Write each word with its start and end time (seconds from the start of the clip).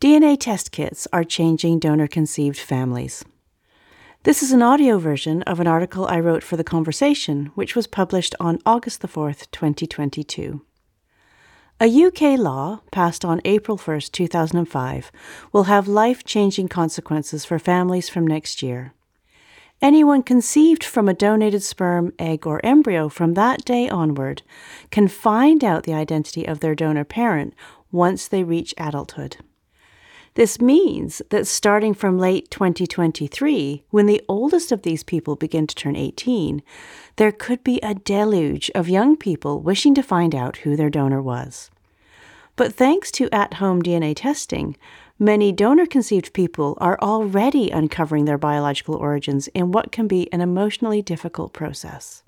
DNA 0.00 0.40
test 0.40 0.72
kits 0.72 1.06
are 1.12 1.24
changing 1.24 1.78
donor 1.78 2.06
conceived 2.06 2.58
families. 2.58 3.22
This 4.22 4.42
is 4.42 4.50
an 4.50 4.62
audio 4.62 4.96
version 4.96 5.42
of 5.42 5.60
an 5.60 5.66
article 5.66 6.06
I 6.06 6.20
wrote 6.20 6.42
for 6.42 6.56
The 6.56 6.64
Conversation, 6.64 7.52
which 7.54 7.76
was 7.76 7.86
published 7.86 8.34
on 8.40 8.60
August 8.64 9.02
the 9.02 9.08
4th, 9.08 9.50
2022. 9.50 10.62
A 11.80 12.04
UK 12.06 12.38
law, 12.38 12.80
passed 12.90 13.26
on 13.26 13.42
April 13.44 13.76
1st, 13.76 14.10
2005, 14.12 15.12
will 15.52 15.64
have 15.64 15.86
life 15.86 16.24
changing 16.24 16.68
consequences 16.68 17.44
for 17.44 17.58
families 17.58 18.08
from 18.08 18.26
next 18.26 18.62
year. 18.62 18.94
Anyone 19.82 20.22
conceived 20.22 20.82
from 20.82 21.10
a 21.10 21.14
donated 21.14 21.62
sperm, 21.62 22.14
egg, 22.18 22.46
or 22.46 22.64
embryo 22.64 23.10
from 23.10 23.34
that 23.34 23.66
day 23.66 23.86
onward 23.90 24.40
can 24.90 25.08
find 25.08 25.62
out 25.62 25.82
the 25.82 25.92
identity 25.92 26.48
of 26.48 26.60
their 26.60 26.74
donor 26.74 27.04
parent 27.04 27.52
once 27.92 28.26
they 28.26 28.42
reach 28.42 28.72
adulthood. 28.78 29.36
This 30.34 30.60
means 30.60 31.20
that 31.30 31.46
starting 31.46 31.92
from 31.92 32.18
late 32.18 32.50
2023, 32.50 33.82
when 33.90 34.06
the 34.06 34.22
oldest 34.28 34.70
of 34.70 34.82
these 34.82 35.02
people 35.02 35.34
begin 35.34 35.66
to 35.66 35.74
turn 35.74 35.96
18, 35.96 36.62
there 37.16 37.32
could 37.32 37.64
be 37.64 37.80
a 37.82 37.94
deluge 37.94 38.70
of 38.74 38.88
young 38.88 39.16
people 39.16 39.60
wishing 39.60 39.94
to 39.96 40.02
find 40.02 40.34
out 40.34 40.58
who 40.58 40.76
their 40.76 40.90
donor 40.90 41.20
was. 41.20 41.70
But 42.54 42.74
thanks 42.74 43.10
to 43.12 43.28
at 43.34 43.54
home 43.54 43.82
DNA 43.82 44.14
testing, 44.14 44.76
many 45.18 45.50
donor 45.50 45.86
conceived 45.86 46.32
people 46.32 46.78
are 46.80 46.98
already 47.00 47.70
uncovering 47.70 48.26
their 48.26 48.38
biological 48.38 48.94
origins 48.94 49.48
in 49.48 49.72
what 49.72 49.90
can 49.90 50.06
be 50.06 50.32
an 50.32 50.40
emotionally 50.40 51.02
difficult 51.02 51.52
process. 51.52 52.22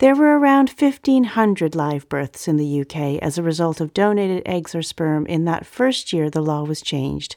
There 0.00 0.16
were 0.16 0.38
around 0.38 0.70
1,500 0.70 1.74
live 1.74 2.08
births 2.08 2.48
in 2.48 2.56
the 2.56 2.80
UK 2.80 3.22
as 3.22 3.36
a 3.36 3.42
result 3.42 3.82
of 3.82 3.92
donated 3.92 4.42
eggs 4.46 4.74
or 4.74 4.80
sperm 4.80 5.26
in 5.26 5.44
that 5.44 5.66
first 5.66 6.10
year 6.10 6.30
the 6.30 6.40
law 6.40 6.64
was 6.64 6.80
changed, 6.80 7.36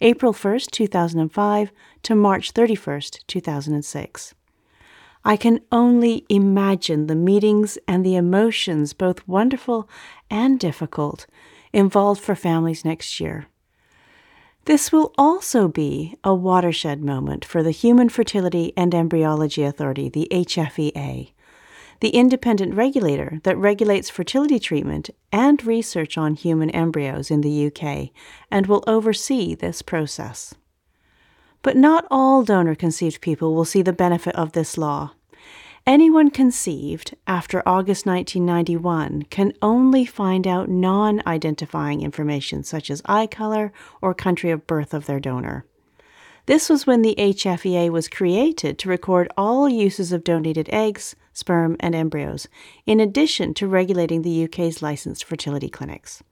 April 0.00 0.32
1, 0.32 0.58
2005 0.72 1.70
to 2.02 2.14
March 2.16 2.50
31, 2.50 3.02
2006. 3.28 4.34
I 5.24 5.36
can 5.36 5.60
only 5.70 6.26
imagine 6.28 7.06
the 7.06 7.14
meetings 7.14 7.78
and 7.86 8.04
the 8.04 8.16
emotions, 8.16 8.92
both 8.92 9.28
wonderful 9.28 9.88
and 10.28 10.58
difficult, 10.58 11.28
involved 11.72 12.20
for 12.20 12.34
families 12.34 12.84
next 12.84 13.20
year. 13.20 13.46
This 14.64 14.90
will 14.90 15.14
also 15.16 15.68
be 15.68 16.16
a 16.24 16.34
watershed 16.34 17.04
moment 17.04 17.44
for 17.44 17.62
the 17.62 17.70
Human 17.70 18.08
Fertility 18.08 18.72
and 18.76 18.96
Embryology 18.96 19.62
Authority, 19.62 20.08
the 20.08 20.26
HFEA, 20.32 21.30
the 22.00 22.10
independent 22.10 22.74
regulator 22.74 23.40
that 23.44 23.56
regulates 23.56 24.10
fertility 24.10 24.58
treatment 24.58 25.10
and 25.30 25.64
research 25.64 26.18
on 26.18 26.34
human 26.34 26.70
embryos 26.70 27.30
in 27.30 27.42
the 27.42 27.66
UK 27.66 28.10
and 28.50 28.66
will 28.66 28.84
oversee 28.86 29.54
this 29.54 29.82
process. 29.82 30.54
But 31.62 31.76
not 31.76 32.06
all 32.10 32.42
donor 32.42 32.74
conceived 32.74 33.20
people 33.20 33.54
will 33.54 33.66
see 33.66 33.82
the 33.82 33.92
benefit 33.92 34.34
of 34.34 34.52
this 34.52 34.78
law. 34.78 35.12
Anyone 35.86 36.30
conceived 36.30 37.16
after 37.26 37.62
August 37.66 38.06
1991 38.06 39.22
can 39.30 39.52
only 39.62 40.04
find 40.04 40.46
out 40.46 40.68
non 40.68 41.22
identifying 41.26 42.02
information 42.02 42.62
such 42.62 42.90
as 42.90 43.02
eye 43.06 43.26
color 43.26 43.72
or 44.02 44.12
country 44.14 44.50
of 44.50 44.66
birth 44.66 44.92
of 44.92 45.06
their 45.06 45.20
donor. 45.20 45.64
This 46.50 46.68
was 46.68 46.84
when 46.84 47.02
the 47.02 47.14
HFEA 47.16 47.90
was 47.90 48.08
created 48.08 48.76
to 48.78 48.88
record 48.88 49.28
all 49.36 49.68
uses 49.68 50.10
of 50.10 50.24
donated 50.24 50.68
eggs, 50.72 51.14
sperm, 51.32 51.76
and 51.78 51.94
embryos, 51.94 52.48
in 52.86 52.98
addition 52.98 53.54
to 53.54 53.68
regulating 53.68 54.22
the 54.22 54.42
UK's 54.46 54.82
licensed 54.82 55.22
fertility 55.22 55.68
clinics. 55.68 56.24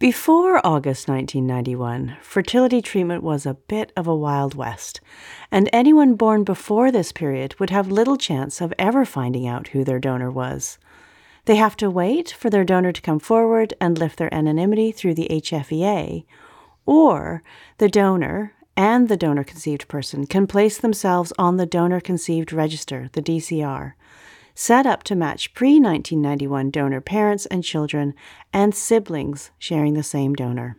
Before 0.00 0.56
August 0.66 1.08
1991, 1.08 2.16
fertility 2.20 2.82
treatment 2.82 3.22
was 3.22 3.46
a 3.46 3.54
bit 3.54 3.92
of 3.96 4.08
a 4.08 4.16
Wild 4.16 4.56
West, 4.56 5.00
and 5.52 5.70
anyone 5.72 6.16
born 6.16 6.42
before 6.42 6.90
this 6.90 7.12
period 7.12 7.54
would 7.60 7.70
have 7.70 7.86
little 7.88 8.16
chance 8.16 8.60
of 8.60 8.74
ever 8.76 9.04
finding 9.04 9.46
out 9.46 9.68
who 9.68 9.84
their 9.84 10.00
donor 10.00 10.32
was. 10.32 10.78
They 11.44 11.54
have 11.54 11.76
to 11.76 11.88
wait 11.88 12.32
for 12.32 12.50
their 12.50 12.64
donor 12.64 12.90
to 12.90 13.02
come 13.02 13.20
forward 13.20 13.72
and 13.80 13.96
lift 13.96 14.18
their 14.18 14.34
anonymity 14.34 14.90
through 14.90 15.14
the 15.14 15.28
HFEA, 15.30 16.24
or 16.84 17.44
the 17.78 17.88
donor 17.88 18.55
and 18.76 19.08
the 19.08 19.16
donor 19.16 19.44
conceived 19.44 19.88
person 19.88 20.26
can 20.26 20.46
place 20.46 20.78
themselves 20.78 21.32
on 21.38 21.56
the 21.56 21.66
donor 21.66 22.00
conceived 22.00 22.52
register, 22.52 23.08
the 23.12 23.22
DCR, 23.22 23.94
set 24.54 24.86
up 24.86 25.02
to 25.04 25.14
match 25.14 25.54
pre 25.54 25.80
1991 25.80 26.70
donor 26.70 27.00
parents 27.00 27.46
and 27.46 27.64
children 27.64 28.14
and 28.52 28.74
siblings 28.74 29.50
sharing 29.58 29.94
the 29.94 30.02
same 30.02 30.34
donor. 30.34 30.76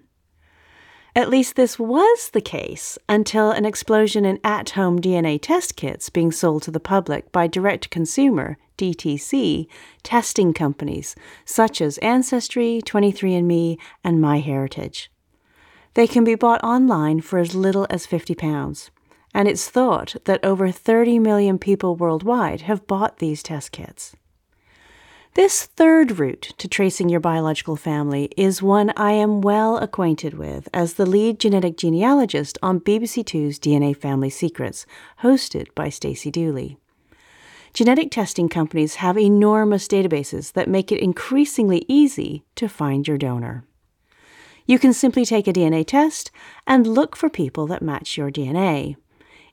At 1.15 1.29
least 1.29 1.55
this 1.55 1.79
was 1.79 2.29
the 2.29 2.41
case 2.41 2.99
until 3.09 3.49
an 3.49 3.65
explosion 3.65 4.23
in 4.23 4.39
at 4.43 4.69
home 4.71 5.01
DNA 5.01 5.39
test 5.41 5.75
kits 5.75 6.11
being 6.11 6.31
sold 6.31 6.61
to 6.63 6.71
the 6.71 6.79
public 6.79 7.31
by 7.31 7.47
direct 7.47 7.89
consumer 7.89 8.57
DTC 8.77 9.65
testing 10.03 10.53
companies 10.53 11.15
such 11.43 11.81
as 11.81 11.97
Ancestry, 11.99 12.81
23andMe, 12.85 13.77
and 14.03 14.19
MyHeritage. 14.19 15.07
They 15.97 16.05
can 16.05 16.23
be 16.23 16.35
bought 16.35 16.63
online 16.63 17.21
for 17.21 17.39
as 17.39 17.55
little 17.55 17.87
as 17.89 18.05
£50 18.05 18.91
and 19.33 19.47
it's 19.47 19.67
thought 19.67 20.15
that 20.25 20.45
over 20.45 20.69
30 20.69 21.17
million 21.17 21.57
people 21.57 21.95
worldwide 21.95 22.61
have 22.61 22.85
bought 22.85 23.17
these 23.17 23.41
test 23.41 23.71
kits. 23.71 24.15
This 25.33 25.65
third 25.65 26.19
route 26.19 26.53
to 26.59 26.67
tracing 26.67 27.09
your 27.09 27.19
biological 27.19 27.75
family 27.75 28.29
is 28.37 28.61
one 28.61 28.93
I 28.95 29.13
am 29.13 29.41
well 29.41 29.77
acquainted 29.77 30.35
with 30.35 30.69
as 30.71 30.93
the 30.93 31.07
lead 31.07 31.39
genetic 31.39 31.77
genealogist 31.77 32.59
on 32.61 32.79
BBC 32.79 33.25
Two's 33.25 33.57
DNA 33.57 33.97
Family 33.97 34.29
Secrets, 34.29 34.85
hosted 35.23 35.73
by 35.73 35.89
Stacey 35.89 36.29
Dooley. 36.29 36.77
Genetic 37.73 38.11
testing 38.11 38.49
companies 38.49 38.95
have 38.95 39.17
enormous 39.17 39.87
databases 39.87 40.53
that 40.53 40.69
make 40.69 40.91
it 40.91 40.99
increasingly 40.99 41.85
easy 41.87 42.43
to 42.53 42.69
find 42.69 43.07
your 43.07 43.17
donor. 43.17 43.65
You 44.67 44.77
can 44.77 44.91
simply 44.91 45.23
take 45.23 45.47
a 45.47 45.53
DNA 45.53 45.87
test 45.87 46.29
and 46.67 46.85
look 46.85 47.15
for 47.15 47.29
people 47.29 47.67
that 47.67 47.81
match 47.81 48.17
your 48.17 48.29
DNA. 48.29 48.97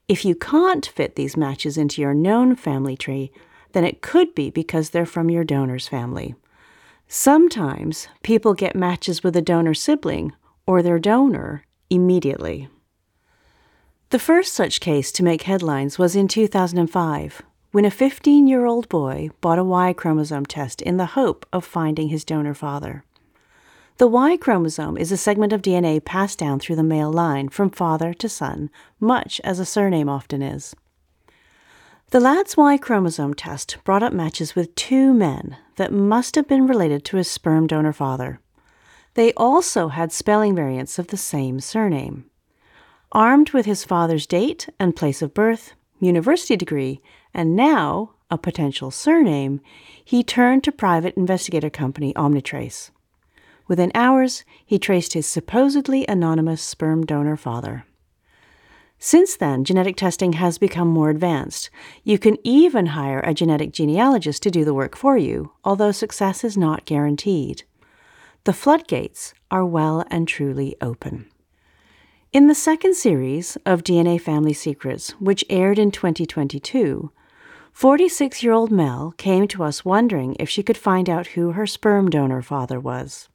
If 0.08 0.24
you 0.24 0.34
can't 0.34 0.84
fit 0.84 1.14
these 1.14 1.36
matches 1.36 1.78
into 1.78 2.02
your 2.02 2.12
known 2.12 2.56
family 2.56 2.96
tree, 2.96 3.30
then 3.72 3.84
it 3.84 4.02
could 4.02 4.34
be 4.34 4.50
because 4.50 4.90
they're 4.90 5.06
from 5.06 5.30
your 5.30 5.44
donor's 5.44 5.86
family. 5.86 6.34
Sometimes 7.06 8.08
people 8.24 8.54
get 8.54 8.74
matches 8.74 9.22
with 9.22 9.36
a 9.36 9.42
donor 9.42 9.72
sibling 9.72 10.32
or 10.66 10.82
their 10.82 10.98
donor 10.98 11.64
immediately. 11.90 12.68
The 14.10 14.18
first 14.18 14.52
such 14.52 14.80
case 14.80 15.12
to 15.12 15.22
make 15.22 15.42
headlines 15.42 15.96
was 15.96 16.16
in 16.16 16.26
2005 16.26 17.42
when 17.70 17.84
a 17.84 17.90
15 17.90 18.48
year 18.48 18.66
old 18.66 18.88
boy 18.88 19.30
bought 19.40 19.58
a 19.58 19.64
Y 19.64 19.92
chromosome 19.92 20.46
test 20.46 20.82
in 20.82 20.96
the 20.96 21.06
hope 21.06 21.46
of 21.52 21.64
finding 21.64 22.08
his 22.08 22.24
donor 22.24 22.54
father. 22.54 23.04
The 23.96 24.08
Y 24.08 24.36
chromosome 24.36 24.96
is 24.96 25.12
a 25.12 25.16
segment 25.16 25.52
of 25.52 25.62
DNA 25.62 26.04
passed 26.04 26.36
down 26.36 26.58
through 26.58 26.74
the 26.74 26.82
male 26.82 27.12
line 27.12 27.48
from 27.48 27.70
father 27.70 28.12
to 28.14 28.28
son, 28.28 28.68
much 28.98 29.40
as 29.44 29.60
a 29.60 29.64
surname 29.64 30.08
often 30.08 30.42
is. 30.42 30.74
The 32.10 32.18
lad's 32.18 32.56
Y 32.56 32.76
chromosome 32.76 33.34
test 33.34 33.76
brought 33.84 34.02
up 34.02 34.12
matches 34.12 34.56
with 34.56 34.74
two 34.74 35.14
men 35.14 35.56
that 35.76 35.92
must 35.92 36.34
have 36.34 36.48
been 36.48 36.66
related 36.66 37.04
to 37.04 37.18
his 37.18 37.30
sperm 37.30 37.68
donor 37.68 37.92
father. 37.92 38.40
They 39.14 39.32
also 39.34 39.88
had 39.88 40.10
spelling 40.10 40.56
variants 40.56 40.98
of 40.98 41.06
the 41.06 41.16
same 41.16 41.60
surname. 41.60 42.24
Armed 43.12 43.50
with 43.50 43.64
his 43.64 43.84
father's 43.84 44.26
date 44.26 44.68
and 44.80 44.96
place 44.96 45.22
of 45.22 45.34
birth, 45.34 45.74
university 46.00 46.56
degree, 46.56 47.00
and 47.32 47.54
now 47.54 48.14
a 48.28 48.38
potential 48.38 48.90
surname, 48.90 49.60
he 50.04 50.24
turned 50.24 50.64
to 50.64 50.72
private 50.72 51.16
investigator 51.16 51.70
company 51.70 52.12
Omnitrace. 52.14 52.90
Within 53.66 53.90
hours, 53.94 54.44
he 54.64 54.78
traced 54.78 55.14
his 55.14 55.26
supposedly 55.26 56.06
anonymous 56.06 56.62
sperm 56.62 57.06
donor 57.06 57.36
father. 57.36 57.86
Since 58.98 59.36
then, 59.36 59.64
genetic 59.64 59.96
testing 59.96 60.34
has 60.34 60.58
become 60.58 60.88
more 60.88 61.10
advanced. 61.10 61.70
You 62.04 62.18
can 62.18 62.38
even 62.42 62.86
hire 62.86 63.20
a 63.20 63.34
genetic 63.34 63.72
genealogist 63.72 64.42
to 64.44 64.50
do 64.50 64.64
the 64.64 64.74
work 64.74 64.96
for 64.96 65.18
you, 65.18 65.52
although 65.64 65.92
success 65.92 66.44
is 66.44 66.56
not 66.56 66.84
guaranteed. 66.84 67.64
The 68.44 68.52
floodgates 68.52 69.34
are 69.50 69.64
well 69.64 70.04
and 70.10 70.28
truly 70.28 70.76
open. 70.80 71.26
In 72.32 72.46
the 72.46 72.54
second 72.54 72.94
series 72.94 73.56
of 73.64 73.84
DNA 73.84 74.20
Family 74.20 74.52
Secrets, 74.52 75.10
which 75.20 75.44
aired 75.48 75.78
in 75.78 75.90
2022, 75.90 77.12
46 77.72 78.42
year 78.42 78.52
old 78.52 78.70
Mel 78.70 79.14
came 79.16 79.48
to 79.48 79.62
us 79.64 79.84
wondering 79.84 80.36
if 80.38 80.48
she 80.48 80.62
could 80.62 80.76
find 80.76 81.08
out 81.08 81.28
who 81.28 81.52
her 81.52 81.66
sperm 81.66 82.10
donor 82.10 82.42
father 82.42 82.78
was. 82.78 83.28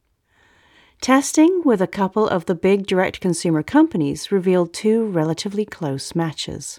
Testing 1.00 1.62
with 1.64 1.80
a 1.80 1.86
couple 1.86 2.28
of 2.28 2.44
the 2.44 2.54
big 2.54 2.86
direct 2.86 3.22
consumer 3.22 3.62
companies 3.62 4.30
revealed 4.30 4.74
two 4.74 5.06
relatively 5.06 5.64
close 5.64 6.14
matches. 6.14 6.78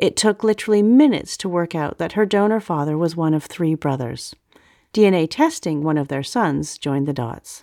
It 0.00 0.16
took 0.16 0.42
literally 0.42 0.82
minutes 0.82 1.36
to 1.36 1.48
work 1.48 1.72
out 1.72 1.98
that 1.98 2.14
her 2.14 2.26
donor 2.26 2.58
father 2.58 2.98
was 2.98 3.14
one 3.14 3.34
of 3.34 3.44
three 3.44 3.76
brothers. 3.76 4.34
DNA 4.92 5.28
testing 5.30 5.84
one 5.84 5.96
of 5.96 6.08
their 6.08 6.24
sons 6.24 6.76
joined 6.76 7.06
the 7.06 7.12
dots. 7.12 7.62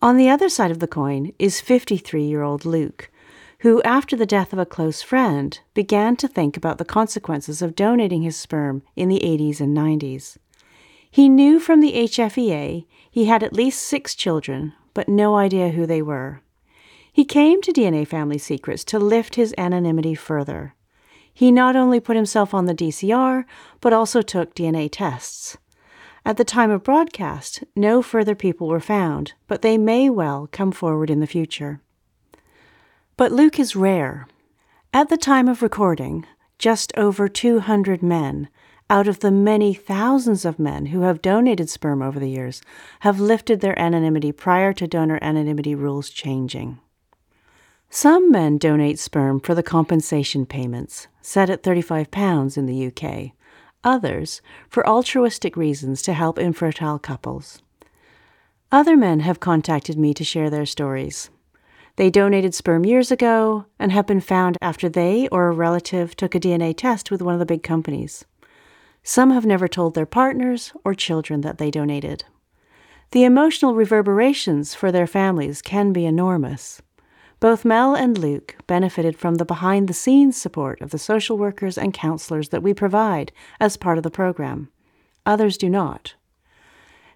On 0.00 0.16
the 0.16 0.30
other 0.30 0.48
side 0.48 0.70
of 0.70 0.78
the 0.78 0.86
coin 0.86 1.32
is 1.40 1.60
53 1.60 2.22
year 2.22 2.42
old 2.42 2.64
Luke, 2.64 3.10
who, 3.62 3.82
after 3.82 4.14
the 4.14 4.26
death 4.26 4.52
of 4.52 4.60
a 4.60 4.64
close 4.64 5.02
friend, 5.02 5.58
began 5.74 6.14
to 6.14 6.28
think 6.28 6.56
about 6.56 6.78
the 6.78 6.84
consequences 6.84 7.62
of 7.62 7.74
donating 7.74 8.22
his 8.22 8.36
sperm 8.36 8.82
in 8.94 9.08
the 9.08 9.22
80s 9.24 9.60
and 9.60 9.76
90s. 9.76 10.36
He 11.18 11.28
knew 11.28 11.58
from 11.58 11.80
the 11.80 11.94
HFEA 11.94 12.86
he 13.10 13.24
had 13.24 13.42
at 13.42 13.52
least 13.52 13.82
six 13.82 14.14
children, 14.14 14.74
but 14.94 15.08
no 15.08 15.34
idea 15.34 15.70
who 15.70 15.84
they 15.84 16.00
were. 16.00 16.42
He 17.12 17.24
came 17.24 17.60
to 17.62 17.72
DNA 17.72 18.06
Family 18.06 18.38
Secrets 18.38 18.84
to 18.84 19.00
lift 19.00 19.34
his 19.34 19.52
anonymity 19.58 20.14
further. 20.14 20.76
He 21.34 21.50
not 21.50 21.74
only 21.74 21.98
put 21.98 22.14
himself 22.14 22.54
on 22.54 22.66
the 22.66 22.72
DCR, 22.72 23.46
but 23.80 23.92
also 23.92 24.22
took 24.22 24.54
DNA 24.54 24.88
tests. 24.92 25.56
At 26.24 26.36
the 26.36 26.44
time 26.44 26.70
of 26.70 26.84
broadcast, 26.84 27.64
no 27.74 28.00
further 28.00 28.36
people 28.36 28.68
were 28.68 28.78
found, 28.78 29.32
but 29.48 29.62
they 29.62 29.76
may 29.76 30.08
well 30.08 30.48
come 30.52 30.70
forward 30.70 31.10
in 31.10 31.18
the 31.18 31.26
future. 31.26 31.80
But 33.16 33.32
Luke 33.32 33.58
is 33.58 33.74
rare. 33.74 34.28
At 34.94 35.08
the 35.08 35.16
time 35.16 35.48
of 35.48 35.62
recording, 35.62 36.26
just 36.60 36.96
over 36.96 37.26
200 37.26 38.04
men, 38.04 38.48
out 38.90 39.06
of 39.06 39.20
the 39.20 39.30
many 39.30 39.74
thousands 39.74 40.44
of 40.44 40.58
men 40.58 40.86
who 40.86 41.02
have 41.02 41.20
donated 41.20 41.68
sperm 41.68 42.00
over 42.00 42.18
the 42.18 42.30
years, 42.30 42.62
have 43.00 43.20
lifted 43.20 43.60
their 43.60 43.78
anonymity 43.78 44.32
prior 44.32 44.72
to 44.72 44.86
donor 44.86 45.18
anonymity 45.20 45.74
rules 45.74 46.08
changing. 46.10 46.78
Some 47.90 48.30
men 48.30 48.58
donate 48.58 48.98
sperm 48.98 49.40
for 49.40 49.54
the 49.54 49.62
compensation 49.62 50.46
payments, 50.46 51.06
set 51.22 51.48
at 51.50 51.62
£35 51.62 52.56
in 52.56 52.66
the 52.66 52.86
UK, 52.86 53.32
others 53.84 54.42
for 54.68 54.86
altruistic 54.86 55.56
reasons 55.56 56.02
to 56.02 56.12
help 56.12 56.38
infertile 56.38 56.98
couples. 56.98 57.62
Other 58.70 58.96
men 58.96 59.20
have 59.20 59.40
contacted 59.40 59.98
me 59.98 60.12
to 60.12 60.24
share 60.24 60.50
their 60.50 60.66
stories. 60.66 61.30
They 61.96 62.10
donated 62.10 62.54
sperm 62.54 62.84
years 62.84 63.10
ago 63.10 63.64
and 63.78 63.90
have 63.90 64.06
been 64.06 64.20
found 64.20 64.58
after 64.60 64.88
they 64.88 65.26
or 65.28 65.48
a 65.48 65.52
relative 65.52 66.14
took 66.14 66.34
a 66.34 66.40
DNA 66.40 66.76
test 66.76 67.10
with 67.10 67.22
one 67.22 67.34
of 67.34 67.40
the 67.40 67.46
big 67.46 67.62
companies. 67.62 68.24
Some 69.08 69.30
have 69.30 69.46
never 69.46 69.68
told 69.68 69.94
their 69.94 70.04
partners 70.04 70.74
or 70.84 70.92
children 70.92 71.40
that 71.40 71.56
they 71.56 71.70
donated. 71.70 72.26
The 73.12 73.24
emotional 73.24 73.74
reverberations 73.74 74.74
for 74.74 74.92
their 74.92 75.06
families 75.06 75.62
can 75.62 75.94
be 75.94 76.04
enormous. 76.04 76.82
Both 77.40 77.64
Mel 77.64 77.94
and 77.94 78.18
Luke 78.18 78.56
benefited 78.66 79.16
from 79.16 79.36
the 79.36 79.46
behind 79.46 79.88
the 79.88 79.94
scenes 79.94 80.36
support 80.36 80.82
of 80.82 80.90
the 80.90 80.98
social 80.98 81.38
workers 81.38 81.78
and 81.78 81.94
counselors 81.94 82.50
that 82.50 82.62
we 82.62 82.74
provide 82.74 83.32
as 83.58 83.78
part 83.78 83.96
of 83.96 84.04
the 84.04 84.10
program. 84.10 84.68
Others 85.24 85.56
do 85.56 85.70
not. 85.70 86.14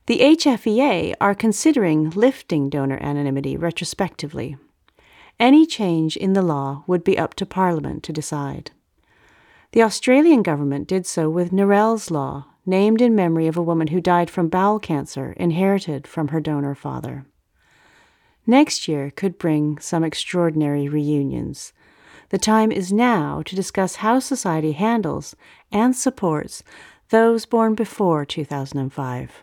The 0.07 0.21
HFEA 0.21 1.13
are 1.21 1.35
considering 1.35 2.09
lifting 2.09 2.71
donor 2.71 2.97
anonymity 3.03 3.59
retrospectively. 3.59 4.57
Any 5.39 5.67
change 5.67 6.17
in 6.17 6.33
the 6.33 6.41
law 6.41 6.85
would 6.87 7.05
be 7.05 7.19
up 7.19 7.35
to 7.35 7.45
Parliament 7.45 8.03
to 8.05 8.15
decide. 8.15 8.71
The 9.73 9.83
Australian 9.83 10.43
government 10.43 10.87
did 10.87 11.07
so 11.07 11.31
with 11.31 11.51
Narelle's 11.51 12.11
Law, 12.11 12.45
named 12.67 13.01
in 13.01 13.15
memory 13.15 13.47
of 13.47 13.57
a 13.57 13.63
woman 13.63 13.87
who 13.87 14.03
died 14.03 14.29
from 14.29 14.49
bowel 14.49 14.79
cancer 14.79 15.33
inherited 15.39 16.07
from 16.07 16.29
her 16.29 16.43
donor 16.43 16.75
father. 16.75 17.25
Next 18.47 18.87
year 18.87 19.11
could 19.11 19.39
bring 19.39 19.79
some 19.79 20.05
extraordinary 20.05 20.89
reunions. 20.89 21.73
The 22.29 22.37
time 22.37 22.71
is 22.71 22.93
now 22.93 23.41
to 23.47 23.57
discuss 23.57 23.97
how 23.97 24.19
society 24.19 24.73
handles 24.73 25.35
and 25.71 25.97
supports 25.97 26.63
those 27.09 27.47
born 27.47 27.75
before 27.75 28.27
2005. 28.27 29.43